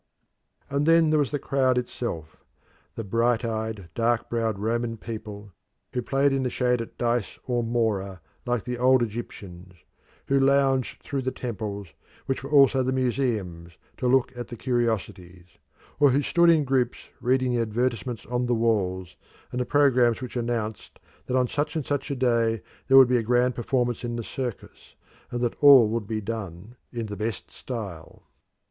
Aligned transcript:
And 0.67 0.87
then 0.87 1.11
there 1.11 1.19
was 1.19 1.29
the 1.29 1.37
crowd 1.37 1.77
itself 1.77 2.37
the 2.95 3.03
bright 3.03 3.45
eyed, 3.45 3.89
dark 3.93 4.31
browed 4.31 4.57
Roman 4.57 4.97
people, 4.97 5.53
who 5.93 6.01
played 6.01 6.33
in 6.33 6.41
the 6.41 6.49
shade 6.49 6.81
at 6.81 6.97
dice 6.97 7.37
or 7.45 7.61
mora 7.61 8.19
like 8.43 8.63
the 8.63 8.79
old 8.79 9.03
Egyptians; 9.03 9.75
who 10.25 10.39
lounged 10.39 11.03
through 11.03 11.21
the 11.21 11.29
temples, 11.31 11.89
which 12.25 12.43
were 12.43 12.49
also 12.49 12.81
the 12.81 12.91
museums, 12.91 13.73
to 13.97 14.07
look 14.07 14.35
at 14.35 14.47
the 14.47 14.55
curiosities; 14.57 15.45
or 15.99 16.09
who 16.09 16.23
stood 16.23 16.49
in 16.49 16.63
groups 16.63 17.09
reading 17.19 17.53
the 17.53 17.61
advertisements 17.61 18.25
on 18.25 18.47
the 18.47 18.55
walls, 18.55 19.15
and 19.51 19.61
the 19.61 19.65
programmes 19.65 20.19
which 20.19 20.35
announced 20.35 20.97
that 21.27 21.37
on 21.37 21.47
such 21.47 21.75
and 21.75 21.85
such 21.85 22.09
a 22.09 22.15
day 22.15 22.63
there 22.87 22.97
would 22.97 23.07
be 23.07 23.17
a 23.17 23.21
grand 23.21 23.53
performance 23.53 24.03
in 24.03 24.15
the 24.15 24.23
circus 24.23 24.95
and 25.29 25.41
that 25.41 25.53
all 25.63 25.87
would 25.89 26.07
be 26.07 26.21
done 26.21 26.75
in 26.91 27.05
the 27.05 27.15
best 27.15 27.51
style. 27.51 28.23